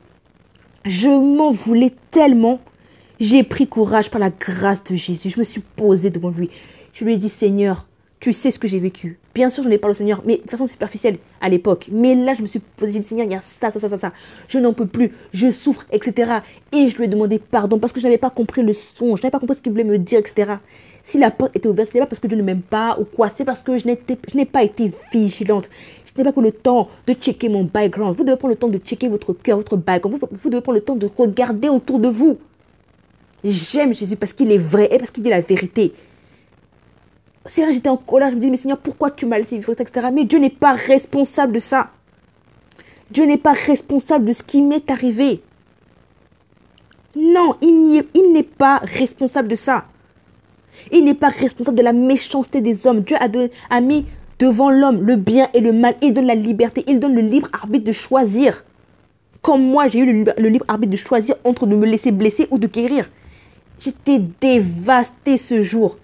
Je 0.86 1.10
m'en 1.10 1.52
voulais 1.52 1.94
tellement. 2.12 2.60
J'ai 3.20 3.42
pris 3.44 3.68
courage 3.68 4.12
par 4.12 4.20
la 4.20 4.30
grâce 4.30 4.84
de 4.84 4.96
Jésus. 4.96 5.30
Je 5.30 5.40
me 5.40 5.44
suis 5.44 5.62
posée 5.62 6.12
devant 6.12 6.30
lui. 6.30 6.52
Je 6.94 7.04
lui 7.04 7.14
ai 7.14 7.18
dit, 7.18 7.30
Seigneur, 7.30 7.88
tu 8.20 8.32
sais 8.32 8.52
ce 8.52 8.60
que 8.60 8.68
j'ai 8.68 8.80
vécu. 8.80 9.18
Bien 9.34 9.50
sûr, 9.50 9.64
je 9.64 9.70
n'ai 9.70 9.80
pas 9.80 9.90
au 9.90 9.94
Seigneur, 9.96 10.22
mais 10.24 10.38
de 10.44 10.50
façon 10.50 10.68
superficielle 10.68 11.18
à 11.42 11.50
l'époque. 11.50 11.88
Mais 11.92 12.14
là, 12.14 12.36
je 12.36 12.44
me 12.44 12.48
suis 12.48 12.60
posé, 12.60 12.94
j'ai 12.94 13.00
dit, 13.00 13.08
Seigneur, 13.08 13.26
il 13.26 13.32
y 13.32 13.36
a 13.36 13.42
ça, 13.42 13.72
ça, 13.72 13.80
ça, 13.80 13.90
ça, 13.90 13.98
ça. 13.98 14.14
Je 14.48 14.60
n'en 14.60 14.74
peux 14.74 14.86
plus, 14.86 15.12
je 15.34 15.50
souffre, 15.50 15.86
etc. 15.92 16.32
Et 16.72 16.90
je 16.90 16.98
lui 16.98 17.06
ai 17.06 17.08
demandé 17.08 17.40
pardon 17.40 17.80
parce 17.80 17.92
que 17.92 18.00
je 18.00 18.06
n'avais 18.06 18.20
pas 18.20 18.30
compris 18.30 18.62
le 18.62 18.74
son, 18.74 19.16
je 19.16 19.24
n'avais 19.24 19.32
pas 19.32 19.40
compris 19.40 19.58
ce 19.58 19.62
qu'il 19.62 19.72
voulait 19.72 19.84
me 19.84 19.98
dire, 19.98 20.20
etc. 20.20 20.54
Si 21.04 21.18
la 21.18 21.32
porte 21.32 21.56
était 21.56 21.70
ouverte, 21.70 21.92
ce 21.92 21.98
pas 21.98 22.06
parce 22.06 22.20
que 22.20 22.28
Dieu 22.28 22.38
ne 22.38 22.44
m'aime 22.44 22.62
pas 22.62 22.98
ou 23.00 23.06
quoi, 23.06 23.30
c'est 23.36 23.46
parce 23.46 23.64
que 23.64 23.78
je 23.78 23.88
n'ai 23.88 24.46
pas 24.46 24.64
été 24.64 24.92
vigilante. 25.12 25.70
Je 26.06 26.12
n'ai 26.20 26.24
pas 26.24 26.32
pris 26.32 26.42
le 26.42 26.52
temps 26.52 26.90
de 27.08 27.14
checker 27.14 27.50
mon 27.50 27.64
background. 27.64 28.16
Vous 28.16 28.24
devez 28.24 28.38
prendre 28.38 28.54
le 28.54 28.60
temps 28.60 28.68
de 28.68 28.78
checker 28.78 29.08
votre 29.08 29.34
cœur, 29.34 29.58
votre 29.58 29.78
background. 29.78 30.20
Vous, 30.20 30.28
vous 30.44 30.50
devez 30.50 30.62
prendre 30.62 30.78
le 30.78 30.84
temps 30.84 30.96
de 30.96 31.10
regarder 31.18 31.70
autour 31.70 32.00
de 32.00 32.08
vous. 32.08 32.38
J'aime 33.52 33.94
Jésus 33.94 34.16
parce 34.16 34.34
qu'il 34.34 34.52
est 34.52 34.58
vrai 34.58 34.90
et 34.92 34.98
parce 34.98 35.12
qu'il 35.12 35.24
dit 35.24 35.30
la 35.30 35.42
vérité. 35.42 35.94
Vrai, 37.46 37.72
j'étais 37.72 37.90
en 37.90 37.98
colère, 37.98 38.32
je 38.32 38.36
me 38.36 38.42
dis, 38.42 38.52
mais 38.52 38.58
Seigneur, 38.58 38.78
pourquoi 38.78 39.12
tu 39.12 39.26
m'as 39.26 39.40
laissé 39.40 39.58
vivre 39.58 39.74
ça, 39.74 39.84
etc. 39.84 40.08
Mais 40.14 40.26
Dieu 40.26 40.40
n'est 40.40 40.50
pas 40.50 40.74
responsable 40.74 41.54
de 41.54 41.60
ça. 41.60 41.92
Dieu 43.10 43.26
n'est 43.26 43.38
pas 43.38 43.54
responsable 43.54 44.26
de 44.26 44.34
ce 44.34 44.44
qui 44.44 44.62
m'est 44.62 44.92
arrivé. 44.92 45.42
Non, 47.16 47.56
il 47.62 48.04
n'est 48.34 48.44
pas 48.44 48.82
responsable 48.84 49.48
de 49.48 49.56
ça. 49.56 49.86
Il 50.92 51.06
n'est 51.06 51.14
pas 51.14 51.30
responsable 51.30 51.78
de 51.78 51.84
la 51.84 51.94
méchanceté 51.94 52.62
des 52.62 52.86
hommes. 52.86 53.02
Dieu 53.02 53.16
a, 53.18 53.28
a 53.70 53.82
mis 53.82 54.06
devant 54.40 54.70
l'homme 54.70 55.02
le 55.02 55.16
bien 55.16 55.50
et 55.54 55.60
le 55.62 55.72
mal. 55.72 55.96
Il 56.02 56.14
donne 56.14 56.28
la 56.28 56.36
liberté. 56.36 56.84
Il 56.88 57.00
donne 57.00 57.16
le 57.16 57.22
libre 57.22 57.50
arbitre 57.54 57.86
de 57.86 57.92
choisir. 57.92 58.64
Comme 59.42 59.64
moi, 59.64 59.88
j'ai 59.88 60.00
eu 60.00 60.24
le, 60.24 60.34
le, 60.38 60.50
libre 60.50 60.66
arbitre 60.68 60.92
de 60.92 60.98
choisir 60.98 61.36
entre 61.44 61.66
de 61.66 61.76
me 61.76 61.86
laisser 61.86 62.12
blesser 62.12 62.48
ou 62.52 62.58
de 62.58 62.68
guérir. 62.68 63.10
J'étais 63.80 64.20
dévastée 64.40 65.38
ce 65.38 65.62
jour 65.62 65.98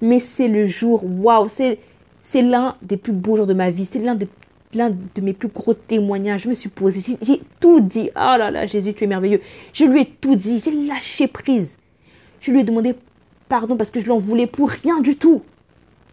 mais 0.00 0.18
c'est 0.18 0.48
le 0.48 0.66
jour, 0.66 1.02
waouh, 1.04 1.48
c'est, 1.48 1.78
c'est 2.22 2.42
l'un 2.42 2.76
des 2.82 2.96
plus 2.96 3.12
beaux 3.12 3.36
jours 3.36 3.46
de 3.46 3.54
ma 3.54 3.70
vie, 3.70 3.86
c'est 3.90 3.98
l'un 3.98 4.14
de, 4.14 4.26
l'un 4.74 4.90
de 4.90 5.20
mes 5.20 5.32
plus 5.32 5.48
gros 5.48 5.74
témoignages. 5.74 6.42
Je 6.42 6.48
me 6.48 6.54
suis 6.54 6.68
posée, 6.68 7.02
j'ai, 7.22 7.40
tout 7.60 7.80
dit. 7.80 8.10
Oh 8.16 8.36
là 8.38 8.50
là, 8.50 8.66
Jésus, 8.66 8.94
tu 8.94 9.04
es 9.04 9.06
merveilleux. 9.06 9.40
Je 9.72 9.84
lui 9.84 10.02
ai 10.02 10.06
tout 10.06 10.36
dit, 10.36 10.62
j'ai 10.64 10.70
lâché 10.70 11.26
prise. 11.26 11.76
Je 12.40 12.50
lui 12.50 12.60
ai 12.60 12.64
demandé 12.64 12.94
pardon 13.48 13.76
parce 13.76 13.90
que 13.90 14.00
je 14.00 14.06
l'en 14.06 14.18
voulais 14.18 14.46
pour 14.46 14.70
rien 14.70 15.00
du 15.00 15.16
tout. 15.16 15.42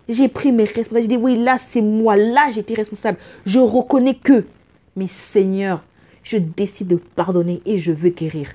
J'ai 0.09 0.27
pris 0.27 0.51
mes 0.51 0.63
responsabilités. 0.63 1.17
Dit, 1.17 1.21
oui, 1.21 1.37
là, 1.37 1.57
c'est 1.69 1.81
moi. 1.81 2.15
Là, 2.15 2.49
j'étais 2.51 2.73
responsable. 2.73 3.17
Je 3.45 3.59
reconnais 3.59 4.15
que. 4.15 4.45
Mais 4.95 5.07
Seigneur, 5.07 5.83
je 6.23 6.37
décide 6.37 6.87
de 6.87 6.95
pardonner 6.95 7.61
et 7.65 7.77
je 7.77 7.91
veux 7.91 8.09
guérir. 8.09 8.53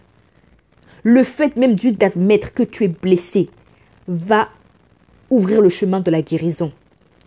Le 1.04 1.24
fait 1.24 1.56
même 1.56 1.74
d'admettre 1.74 2.54
que 2.54 2.62
tu 2.62 2.84
es 2.84 2.88
blessé 2.88 3.50
va 4.06 4.48
ouvrir 5.30 5.60
le 5.60 5.68
chemin 5.68 6.00
de 6.00 6.10
la 6.10 6.22
guérison. 6.22 6.70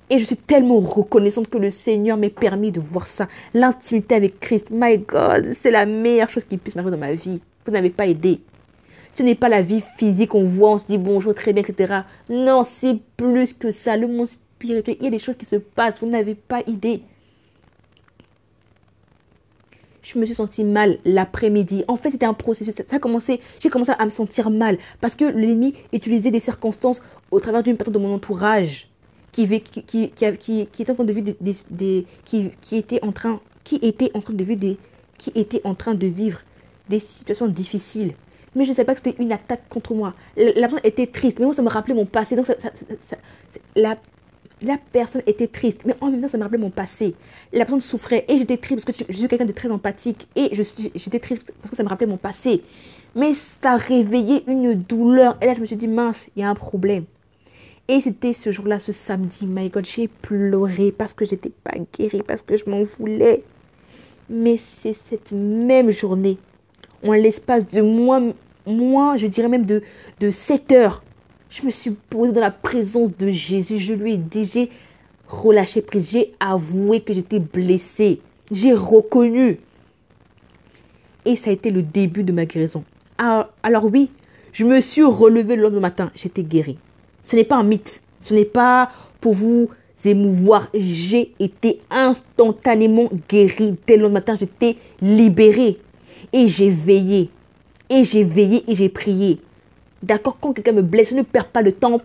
Et 0.09 0.17
je 0.17 0.23
suis 0.23 0.37
tellement 0.37 0.79
reconnaissante 0.79 1.49
que 1.49 1.57
le 1.57 1.71
Seigneur 1.71 2.15
m'ait 2.15 2.29
permis 2.29 2.71
de 2.71 2.79
voir 2.79 3.07
ça. 3.07 3.27
L'intimité 3.53 4.15
avec 4.15 4.39
Christ. 4.39 4.67
My 4.71 4.99
God, 4.99 5.55
c'est 5.61 5.71
la 5.71 5.85
meilleure 5.85 6.29
chose 6.29 6.43
qui 6.43 6.57
puisse 6.57 6.75
m'arriver 6.75 6.95
dans 6.95 7.01
ma 7.01 7.13
vie. 7.13 7.41
Vous 7.65 7.71
n'avez 7.71 7.89
pas 7.89 8.07
aidé. 8.07 8.39
Ce 9.11 9.23
n'est 9.23 9.35
pas 9.35 9.49
la 9.49 9.61
vie 9.61 9.83
physique, 9.97 10.35
on 10.35 10.43
voit, 10.43 10.71
on 10.71 10.77
se 10.77 10.85
dit 10.87 10.97
bonjour, 10.97 11.33
très 11.33 11.51
bien, 11.51 11.63
etc. 11.63 12.01
Non, 12.29 12.63
c'est 12.63 12.97
plus 13.17 13.53
que 13.53 13.71
ça. 13.71 13.97
Le 13.97 14.07
monde 14.07 14.27
spirituel, 14.27 14.97
il 14.99 15.05
y 15.05 15.07
a 15.07 15.11
des 15.11 15.19
choses 15.19 15.37
qui 15.37 15.45
se 15.45 15.55
passent. 15.55 15.99
Vous 15.99 16.09
n'avez 16.09 16.35
pas 16.35 16.61
idée 16.67 17.01
je 20.05 20.19
me 20.19 20.25
suis 20.25 20.35
sentie 20.35 20.63
mal 20.63 20.99
l'après-midi. 21.03 21.83
En 21.87 21.97
fait, 21.97 22.11
c'était 22.11 22.27
un 22.27 22.33
processus. 22.33 22.75
Ça 22.75 22.95
a 22.95 22.99
commencé, 22.99 23.41
j'ai 23.59 23.69
commencé 23.69 23.91
à 23.97 24.05
me 24.05 24.11
sentir 24.11 24.51
mal 24.51 24.77
parce 25.01 25.15
que 25.15 25.25
l'ennemi 25.25 25.73
utilisait 25.93 26.31
des 26.31 26.39
circonstances 26.39 27.01
au 27.31 27.39
travers 27.39 27.63
d'une 27.63 27.75
personne 27.75 27.95
de 27.95 27.99
mon 27.99 28.13
entourage 28.13 28.87
qui, 29.31 29.43
était 29.43 30.91
en 30.91 30.95
train 30.95 31.03
de 31.03 31.11
vivre 31.11 31.33
des, 31.69 32.05
qui, 32.23 32.51
était 32.71 33.03
en 33.03 33.11
train 33.11 33.39
qui 33.63 33.79
était 33.81 34.11
en 34.13 34.21
train 34.21 34.33
de 34.33 34.43
vivre 34.43 34.77
qui 35.17 35.31
était 35.33 35.61
en 35.63 35.73
train 35.73 35.95
de 35.95 36.07
vivre 36.07 36.39
des 36.87 36.99
situations 36.99 37.47
difficiles. 37.47 38.13
Mais 38.53 38.63
je 38.63 38.69
ne 38.69 38.75
savais 38.75 38.85
pas 38.85 38.93
que 38.93 39.01
c'était 39.03 39.21
une 39.21 39.33
attaque 39.33 39.67
contre 39.67 39.93
moi. 39.95 40.13
La, 40.37 40.53
personne 40.53 40.79
était 40.83 41.07
triste, 41.07 41.39
mais 41.39 41.45
moi 41.45 41.55
ça 41.55 41.63
me 41.63 41.67
rappelait 41.69 41.95
mon 41.95 42.05
passé. 42.05 42.35
Donc 42.35 42.45
ça, 42.45 42.55
la 43.75 43.97
la 44.65 44.77
personne 44.91 45.21
était 45.27 45.47
triste, 45.47 45.81
mais 45.85 45.95
en 46.01 46.09
même 46.09 46.21
temps, 46.21 46.29
ça 46.29 46.37
me 46.37 46.43
rappelait 46.43 46.57
mon 46.57 46.69
passé. 46.69 47.15
La 47.53 47.65
personne 47.65 47.81
souffrait 47.81 48.25
et 48.27 48.37
j'étais 48.37 48.57
triste 48.57 48.85
parce 48.85 48.97
que 48.97 49.05
je 49.07 49.17
suis 49.17 49.27
quelqu'un 49.27 49.45
de 49.45 49.51
très 49.51 49.69
empathique 49.69 50.27
et 50.35 50.51
j'étais 50.53 51.19
triste 51.19 51.53
parce 51.61 51.71
que 51.71 51.75
ça 51.75 51.83
me 51.83 51.89
rappelait 51.89 52.07
mon 52.07 52.17
passé. 52.17 52.63
Mais 53.15 53.33
ça 53.33 53.73
a 53.73 53.77
réveillé 53.77 54.43
une 54.47 54.73
douleur. 54.73 55.37
Et 55.41 55.45
là, 55.45 55.53
je 55.53 55.61
me 55.61 55.65
suis 55.65 55.77
dit, 55.77 55.87
mince, 55.87 56.29
il 56.35 56.41
y 56.41 56.43
a 56.43 56.49
un 56.49 56.55
problème. 56.55 57.05
Et 57.87 57.99
c'était 57.99 58.33
ce 58.33 58.51
jour-là, 58.51 58.79
ce 58.79 58.91
samedi, 58.91 59.45
my 59.45 59.69
God, 59.69 59.85
j'ai 59.85 60.07
pleuré 60.07 60.91
parce 60.91 61.13
que 61.13 61.23
j'étais 61.23 61.51
pas 61.63 61.73
guérie, 61.97 62.23
parce 62.25 62.41
que 62.41 62.57
je 62.57 62.67
m'en 62.67 62.83
voulais. 62.83 63.43
Mais 64.27 64.57
c'est 64.57 64.93
cette 64.93 65.31
même 65.31 65.91
journée, 65.91 66.39
en 67.03 67.13
l'espace 67.13 67.67
de 67.67 67.81
moins, 67.81 68.33
moins, 68.65 69.17
je 69.17 69.27
dirais 69.27 69.47
même 69.47 69.67
de, 69.67 69.83
de 70.19 70.31
7 70.31 70.71
heures, 70.71 71.03
je 71.55 71.65
me 71.65 71.71
suis 71.71 71.91
posée 71.91 72.33
dans 72.33 72.41
la 72.41 72.51
présence 72.51 73.15
de 73.17 73.29
Jésus. 73.29 73.79
Je 73.79 73.93
lui 73.93 74.13
ai 74.13 74.17
dit, 74.17 74.69
relâché 75.27 75.81
prise. 75.81 76.09
J'ai 76.11 76.33
avoué 76.39 76.99
que 76.99 77.13
j'étais 77.13 77.39
blessée. 77.39 78.19
J'ai 78.51 78.73
reconnu. 78.73 79.59
Et 81.23 81.35
ça 81.35 81.51
a 81.51 81.53
été 81.53 81.71
le 81.71 81.81
début 81.81 82.23
de 82.23 82.33
ma 82.33 82.45
guérison. 82.45 82.83
Alors, 83.17 83.45
ah, 83.47 83.53
alors 83.63 83.85
oui, 83.85 84.09
je 84.51 84.65
me 84.65 84.81
suis 84.81 85.03
relevée 85.03 85.55
le 85.55 85.63
lendemain 85.63 85.79
matin. 85.79 86.11
J'étais 86.13 86.43
guérie. 86.43 86.77
Ce 87.23 87.37
n'est 87.37 87.45
pas 87.45 87.55
un 87.55 87.63
mythe. 87.63 88.01
Ce 88.19 88.33
n'est 88.33 88.45
pas 88.45 88.91
pour 89.21 89.33
vous 89.33 89.69
émouvoir. 90.03 90.67
J'ai 90.73 91.33
été 91.39 91.79
instantanément 91.89 93.09
guérie. 93.29 93.77
Dès 93.87 93.95
le 93.95 94.03
lendemain 94.03 94.19
matin, 94.19 94.35
j'étais 94.37 94.75
libérée. 95.01 95.77
Et 96.33 96.47
j'ai 96.47 96.69
veillé. 96.69 97.29
Et 97.89 98.03
j'ai 98.03 98.25
veillé 98.25 98.65
et 98.67 98.75
j'ai 98.75 98.89
prié. 98.89 99.39
D'accord, 100.03 100.37
quand 100.39 100.53
quelqu'un 100.53 100.73
me 100.73 100.81
blesse, 100.81 101.09
je 101.09 101.15
ne 101.15 101.21
perds 101.23 101.47
pas 101.47 101.61
le 101.61 101.71
temps. 101.71 101.99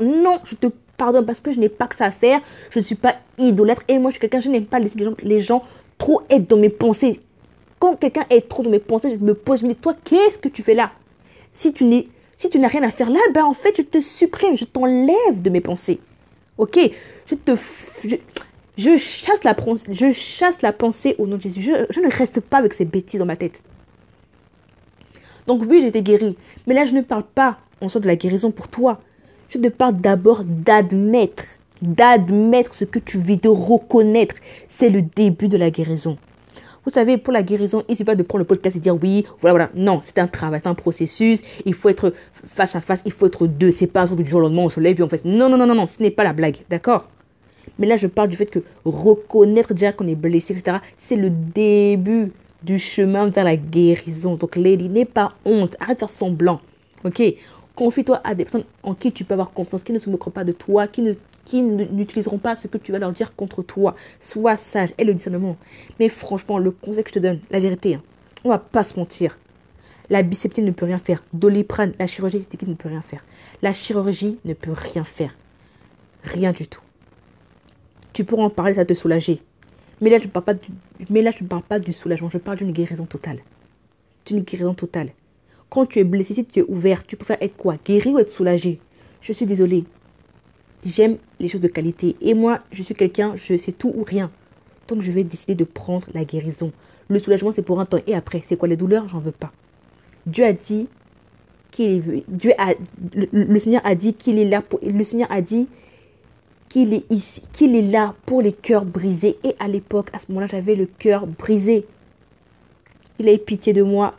Non, 0.00 0.40
je 0.44 0.54
te 0.54 0.66
pardonne 0.96 1.24
parce 1.24 1.40
que 1.40 1.52
je 1.52 1.60
n'ai 1.60 1.68
pas 1.68 1.86
que 1.86 1.96
ça 1.96 2.06
à 2.06 2.10
faire. 2.10 2.40
Je 2.70 2.78
ne 2.78 2.84
suis 2.84 2.94
pas 2.94 3.16
idolâtre. 3.38 3.82
Et 3.88 3.98
moi, 3.98 4.10
je 4.10 4.14
suis 4.14 4.20
quelqu'un, 4.20 4.40
je 4.40 4.50
n'aime 4.50 4.66
pas 4.66 4.78
laisser 4.78 4.98
les 5.22 5.40
gens, 5.40 5.60
gens 5.60 5.64
trop 5.96 6.22
être 6.28 6.48
dans 6.48 6.56
mes 6.56 6.68
pensées. 6.68 7.20
Quand 7.78 7.96
quelqu'un 7.96 8.26
est 8.28 8.48
trop 8.48 8.62
dans 8.62 8.70
mes 8.70 8.80
pensées, 8.80 9.16
je 9.18 9.24
me 9.24 9.34
pose, 9.34 9.60
je 9.60 9.66
me 9.66 9.72
dis, 9.72 9.78
toi, 9.78 9.94
qu'est-ce 10.04 10.38
que 10.38 10.48
tu 10.48 10.62
fais 10.62 10.74
là? 10.74 10.90
Si 11.52 11.72
tu 11.72 11.84
n'es 11.84 12.08
si 12.38 12.48
tu 12.50 12.58
n'as 12.60 12.68
rien 12.68 12.84
à 12.84 12.90
faire 12.90 13.10
là, 13.10 13.18
ben 13.34 13.44
en 13.44 13.52
fait, 13.52 13.74
je 13.76 13.82
te 13.82 14.00
supprime, 14.00 14.56
je 14.56 14.64
t'enlève 14.64 15.42
de 15.42 15.50
mes 15.50 15.60
pensées. 15.60 15.98
Ok? 16.56 16.78
Je 17.26 17.34
te. 17.34 17.52
Je, 18.76 18.96
chasse 18.96 19.42
la, 19.42 19.56
je 19.90 20.12
chasse 20.12 20.62
la 20.62 20.72
pensée 20.72 21.16
au 21.18 21.26
nom 21.26 21.36
de 21.36 21.42
Jésus. 21.42 21.62
Je, 21.90 22.00
ne 22.00 22.16
reste 22.16 22.38
pas 22.40 22.58
avec 22.58 22.74
ces 22.74 22.84
bêtises 22.84 23.18
dans 23.18 23.26
ma 23.26 23.34
tête. 23.34 23.60
Donc, 25.48 25.62
oui, 25.66 25.82
été 25.82 26.02
guérie. 26.02 26.36
Mais 26.66 26.74
là, 26.74 26.84
je 26.84 26.92
ne 26.92 27.00
parle 27.00 27.24
pas 27.24 27.56
en 27.80 27.88
soi 27.88 28.02
de 28.02 28.06
la 28.06 28.16
guérison 28.16 28.50
pour 28.50 28.68
toi. 28.68 29.00
Je 29.48 29.58
te 29.58 29.68
parle 29.68 29.96
d'abord 29.96 30.44
d'admettre. 30.44 31.44
D'admettre 31.80 32.74
ce 32.74 32.84
que 32.84 32.98
tu 32.98 33.18
vis, 33.18 33.38
de 33.38 33.48
reconnaître. 33.48 34.34
C'est 34.68 34.90
le 34.90 35.00
début 35.00 35.48
de 35.48 35.56
la 35.56 35.70
guérison. 35.70 36.18
Vous 36.84 36.90
savez, 36.90 37.16
pour 37.16 37.32
la 37.32 37.42
guérison, 37.42 37.82
il 37.88 37.96
ne 37.98 38.04
pas 38.04 38.14
de 38.14 38.22
prendre 38.22 38.40
le 38.40 38.46
podcast 38.46 38.76
et 38.76 38.78
dire 38.78 38.96
oui, 39.02 39.24
voilà, 39.40 39.52
voilà. 39.52 39.70
Non, 39.74 40.00
c'est 40.02 40.18
un 40.18 40.26
travail, 40.26 40.60
c'est 40.62 40.68
un 40.68 40.74
processus. 40.74 41.40
Il 41.64 41.72
faut 41.72 41.88
être 41.88 42.12
face 42.46 42.76
à 42.76 42.82
face, 42.82 43.00
il 43.06 43.12
faut 43.12 43.26
être 43.26 43.46
deux. 43.46 43.70
C'est 43.70 43.86
pas 43.86 44.02
un 44.02 44.06
truc 44.06 44.20
du 44.20 44.28
jour 44.28 44.40
au 44.40 44.42
lendemain, 44.42 44.62
on 44.62 44.68
se 44.68 44.80
lève 44.80 44.94
puis 44.94 45.02
on 45.02 45.08
fait. 45.08 45.24
Non, 45.24 45.48
non, 45.48 45.56
non, 45.56 45.66
non, 45.66 45.74
non, 45.74 45.86
ce 45.86 46.02
n'est 46.02 46.10
pas 46.10 46.24
la 46.24 46.34
blague, 46.34 46.58
d'accord? 46.68 47.08
Mais 47.78 47.86
là, 47.86 47.96
je 47.96 48.06
parle 48.06 48.28
du 48.28 48.36
fait 48.36 48.46
que 48.46 48.58
reconnaître 48.84 49.72
déjà 49.72 49.92
qu'on 49.92 50.08
est 50.08 50.14
blessé, 50.14 50.52
etc., 50.54 50.78
c'est 50.98 51.16
le 51.16 51.30
début 51.30 52.32
du 52.62 52.78
chemin 52.78 53.28
vers 53.28 53.44
la 53.44 53.56
guérison. 53.56 54.34
Donc, 54.34 54.56
Lady, 54.56 54.88
n'aie 54.88 55.04
pas 55.04 55.32
honte, 55.44 55.76
arrête 55.80 55.96
de 55.96 56.00
faire 56.00 56.10
semblant, 56.10 56.60
ok? 57.04 57.22
Confie-toi 57.74 58.20
à 58.24 58.34
des 58.34 58.44
personnes 58.44 58.64
en 58.82 58.94
qui 58.94 59.12
tu 59.12 59.24
peux 59.24 59.34
avoir 59.34 59.52
confiance, 59.52 59.84
qui 59.84 59.92
ne 59.92 59.98
se 59.98 60.10
moqueront 60.10 60.32
pas 60.32 60.44
de 60.44 60.52
toi, 60.52 60.88
qui 60.88 61.02
ne 61.02 61.14
qui 61.48 61.62
n'utiliseront 61.62 62.36
pas 62.36 62.56
ce 62.56 62.68
que 62.68 62.76
tu 62.76 62.92
vas 62.92 62.98
leur 62.98 63.12
dire 63.12 63.34
contre 63.34 63.62
toi. 63.62 63.96
Sois 64.20 64.58
sage 64.58 64.92
et 64.98 65.04
le 65.04 65.14
discernement. 65.14 65.56
Mais 65.98 66.08
franchement, 66.08 66.58
le 66.58 66.70
conseil 66.70 67.04
que 67.04 67.08
je 67.08 67.14
te 67.14 67.18
donne, 67.18 67.40
la 67.50 67.58
vérité, 67.58 67.94
hein, 67.94 68.02
on 68.44 68.50
va 68.50 68.58
pas 68.58 68.82
se 68.82 68.98
mentir. 68.98 69.38
La 70.10 70.22
biceptine 70.22 70.66
ne 70.66 70.70
peut 70.72 70.86
rien 70.86 70.98
faire. 70.98 71.22
Doliprane, 71.32 71.92
la 71.98 72.06
chirurgie 72.06 72.38
esthétique 72.38 72.68
ne 72.68 72.74
peut 72.74 72.88
rien 72.88 73.00
faire. 73.00 73.24
La 73.62 73.72
chirurgie 73.72 74.38
ne 74.44 74.52
peut 74.52 74.72
rien 74.72 75.04
faire. 75.04 75.34
Rien 76.22 76.50
du 76.50 76.66
tout. 76.66 76.82
Tu 78.12 78.24
pourras 78.24 78.44
en 78.44 78.50
parler, 78.50 78.74
ça 78.74 78.84
te 78.84 78.94
soulager. 78.94 79.40
Mais 80.00 80.10
là, 80.10 80.18
je 80.18 80.24
ne 80.24 80.28
parle 80.28 80.44
pas 80.44 80.54
du, 80.54 80.68
mais 81.10 81.22
là, 81.22 81.30
je 81.30 81.44
parle 81.44 81.62
pas 81.62 81.78
du 81.78 81.92
soulagement. 81.92 82.30
Je 82.30 82.38
parle 82.38 82.58
d'une 82.58 82.72
guérison 82.72 83.06
totale. 83.06 83.38
D'une 84.26 84.40
guérison 84.40 84.74
totale. 84.74 85.10
Quand 85.70 85.86
tu 85.86 85.98
es 85.98 86.04
blessé, 86.04 86.34
si 86.34 86.44
tu 86.44 86.60
es 86.60 86.62
ouvert, 86.62 87.06
tu 87.06 87.16
préfères 87.16 87.42
être 87.42 87.56
quoi? 87.56 87.76
Guéri 87.84 88.10
ou 88.10 88.18
être 88.18 88.30
soulagé? 88.30 88.78
Je 89.20 89.32
suis 89.32 89.46
désolée 89.46 89.84
j'aime 90.84 91.18
les 91.40 91.48
choses 91.48 91.60
de 91.60 91.68
qualité. 91.68 92.16
Et 92.20 92.34
moi, 92.34 92.60
je 92.72 92.82
suis 92.82 92.94
quelqu'un, 92.94 93.34
je 93.36 93.56
sais 93.56 93.72
tout 93.72 93.92
ou 93.94 94.04
rien. 94.04 94.30
Donc, 94.88 95.02
je 95.02 95.12
vais 95.12 95.24
décider 95.24 95.54
de 95.54 95.64
prendre 95.64 96.06
la 96.14 96.24
guérison. 96.24 96.72
Le 97.08 97.18
soulagement, 97.18 97.52
c'est 97.52 97.62
pour 97.62 97.80
un 97.80 97.86
temps. 97.86 97.98
Et 98.06 98.14
après, 98.14 98.42
c'est 98.44 98.56
quoi 98.56 98.68
les 98.68 98.76
douleurs? 98.76 99.08
J'en 99.08 99.18
veux 99.18 99.32
pas. 99.32 99.52
Dieu 100.26 100.44
a 100.44 100.52
dit 100.52 100.88
qu'il 101.70 102.22
Dieu 102.28 102.52
a, 102.58 102.74
le, 103.14 103.58
Seigneur 103.58 103.82
a 103.84 103.94
dit 103.94 104.14
qu'il 104.14 104.38
est 104.38 104.48
là 104.48 104.62
pour, 104.62 104.80
le 104.82 105.04
Seigneur 105.04 105.30
a 105.30 105.42
dit 105.42 105.68
qu'il 106.68 106.94
est 106.94 107.10
ici, 107.10 107.42
qu'il 107.52 107.74
est 107.74 107.82
là 107.82 108.14
pour 108.26 108.42
les 108.42 108.52
cœurs 108.52 108.84
brisés. 108.84 109.38
Et 109.44 109.54
à 109.58 109.68
l'époque, 109.68 110.08
à 110.12 110.18
ce 110.18 110.26
moment-là, 110.28 110.46
j'avais 110.46 110.74
le 110.74 110.86
cœur 110.86 111.26
brisé. 111.26 111.86
Il 113.18 113.28
a 113.28 113.32
eu 113.32 113.38
pitié 113.38 113.72
de 113.72 113.82
moi 113.82 114.14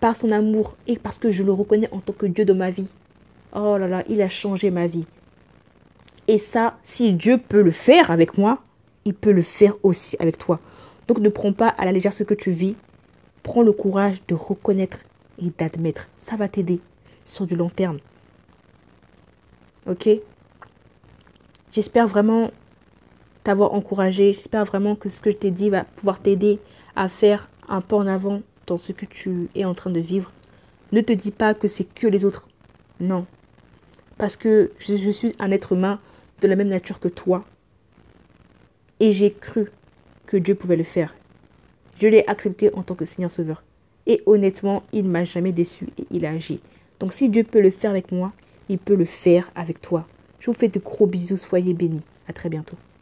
par 0.00 0.16
son 0.16 0.30
amour 0.30 0.76
et 0.86 0.96
parce 0.96 1.18
que 1.18 1.30
je 1.30 1.42
le 1.42 1.52
reconnais 1.52 1.88
en 1.92 2.00
tant 2.00 2.12
que 2.12 2.26
Dieu 2.26 2.44
de 2.44 2.52
ma 2.52 2.70
vie. 2.70 2.88
Oh 3.54 3.76
là 3.78 3.86
là, 3.86 4.02
il 4.08 4.22
a 4.22 4.28
changé 4.28 4.70
ma 4.70 4.86
vie. 4.86 5.04
Et 6.28 6.38
ça, 6.38 6.78
si 6.84 7.12
Dieu 7.12 7.38
peut 7.38 7.62
le 7.62 7.70
faire 7.70 8.10
avec 8.10 8.38
moi, 8.38 8.58
il 9.04 9.14
peut 9.14 9.32
le 9.32 9.42
faire 9.42 9.74
aussi 9.82 10.16
avec 10.18 10.38
toi. 10.38 10.60
Donc 11.08 11.18
ne 11.18 11.28
prends 11.28 11.52
pas 11.52 11.68
à 11.68 11.84
la 11.84 11.92
légère 11.92 12.12
ce 12.12 12.22
que 12.22 12.34
tu 12.34 12.52
vis. 12.52 12.74
Prends 13.42 13.62
le 13.62 13.72
courage 13.72 14.22
de 14.28 14.34
reconnaître 14.34 14.98
et 15.38 15.50
d'admettre. 15.58 16.08
Ça 16.26 16.36
va 16.36 16.48
t'aider 16.48 16.80
sur 17.24 17.46
du 17.46 17.56
long 17.56 17.68
terme. 17.68 17.98
Ok? 19.88 20.08
J'espère 21.72 22.06
vraiment 22.06 22.50
t'avoir 23.44 23.72
encouragé. 23.72 24.34
J'espère 24.34 24.66
vraiment 24.66 24.94
que 24.94 25.08
ce 25.08 25.22
que 25.22 25.30
je 25.30 25.36
t'ai 25.36 25.50
dit 25.50 25.70
va 25.70 25.84
pouvoir 25.84 26.20
t'aider 26.20 26.58
à 26.96 27.08
faire 27.08 27.48
un 27.66 27.80
pas 27.80 27.96
en 27.96 28.06
avant 28.06 28.42
dans 28.66 28.76
ce 28.76 28.92
que 28.92 29.06
tu 29.06 29.48
es 29.54 29.64
en 29.64 29.74
train 29.74 29.90
de 29.90 30.00
vivre. 30.00 30.30
Ne 30.92 31.00
te 31.00 31.14
dis 31.14 31.30
pas 31.30 31.54
que 31.54 31.68
c'est 31.68 31.84
que 31.84 32.06
les 32.06 32.26
autres. 32.26 32.46
Non. 33.00 33.26
Parce 34.18 34.36
que 34.36 34.70
je, 34.78 35.10
suis 35.10 35.34
un 35.38 35.50
être 35.50 35.72
humain 35.72 35.98
de 36.42 36.48
la 36.48 36.56
même 36.56 36.68
nature 36.68 37.00
que 37.00 37.08
toi. 37.08 37.44
Et 39.00 39.10
j'ai 39.10 39.32
cru 39.32 39.70
que 40.26 40.36
Dieu 40.36 40.54
pouvait 40.54 40.76
le 40.76 40.84
faire. 40.84 41.14
Je 41.98 42.06
l'ai 42.06 42.24
accepté 42.26 42.72
en 42.74 42.82
tant 42.82 42.94
que 42.94 43.06
Seigneur 43.06 43.30
Sauveur. 43.30 43.62
Et 44.06 44.22
honnêtement, 44.26 44.82
il 44.92 45.04
ne 45.04 45.10
m'a 45.10 45.24
jamais 45.24 45.52
déçu 45.52 45.88
et 45.98 46.06
il 46.10 46.26
a 46.26 46.30
agi. 46.32 46.60
Donc 47.00 47.14
si 47.14 47.30
Dieu 47.30 47.44
peut 47.44 47.62
le 47.62 47.70
faire 47.70 47.90
avec 47.90 48.12
moi, 48.12 48.32
il 48.68 48.78
peut 48.78 48.94
le 48.94 49.06
faire 49.06 49.50
avec 49.54 49.80
toi. 49.80 50.06
Je 50.42 50.46
vous 50.46 50.54
fais 50.54 50.66
de 50.66 50.80
gros 50.80 51.06
bisous, 51.06 51.36
soyez 51.36 51.72
bénis. 51.72 52.00
À 52.26 52.32
très 52.32 52.48
bientôt. 52.48 52.76